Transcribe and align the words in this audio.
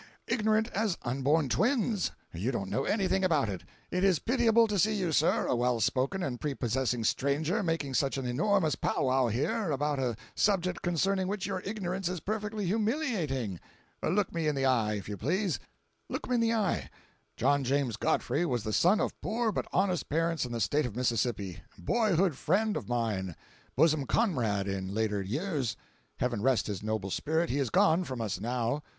ignorant 0.25 0.67
as 0.69 0.97
unborn 1.03 1.47
twins! 1.47 2.09
You 2.33 2.49
don't 2.51 2.71
know 2.71 2.85
anything 2.85 3.23
about 3.23 3.49
it! 3.49 3.63
It 3.91 4.03
is 4.03 4.17
pitiable 4.17 4.65
to 4.67 4.79
see 4.79 4.95
you, 4.95 5.11
sir, 5.11 5.45
a 5.45 5.55
well 5.55 5.79
spoken 5.79 6.23
and 6.23 6.41
prepossessing 6.41 7.03
stranger, 7.03 7.61
making 7.61 7.93
such 7.93 8.17
an 8.17 8.25
enormous 8.25 8.73
pow 8.73 9.03
wow 9.03 9.27
here 9.27 9.69
about 9.69 9.99
a 9.99 10.15
subject 10.33 10.81
concerning 10.81 11.27
which 11.27 11.45
your 11.45 11.59
ignorance 11.63 12.09
is 12.09 12.19
perfectly 12.19 12.65
humiliating! 12.65 13.59
Look 14.01 14.33
me 14.33 14.47
in 14.47 14.55
the 14.55 14.65
eye, 14.65 14.93
if 14.95 15.07
you 15.07 15.17
please; 15.17 15.59
look 16.09 16.27
me 16.27 16.33
in 16.33 16.41
the 16.41 16.53
eye. 16.53 16.89
John 17.37 17.63
James 17.63 17.95
Godfrey 17.95 18.43
was 18.43 18.63
the 18.63 18.73
son 18.73 18.99
of 18.99 19.21
poor 19.21 19.51
but 19.51 19.67
honest 19.71 20.09
parents 20.09 20.45
in 20.45 20.51
the 20.51 20.59
State 20.61 20.87
of 20.87 20.95
Mississippi—boyhood 20.95 22.35
friend 22.35 22.75
of 22.75 22.89
mine—bosom 22.89 24.07
comrade 24.07 24.67
in 24.67 24.95
later 24.95 25.21
years. 25.21 25.77
Heaven 26.17 26.41
rest 26.41 26.65
his 26.65 26.81
noble 26.81 27.11
spirit, 27.11 27.51
he 27.51 27.59
is 27.59 27.69
gone 27.69 28.03
from 28.03 28.19
us 28.19 28.39
now. 28.41 28.81